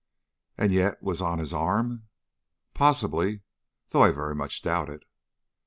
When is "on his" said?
1.21-1.53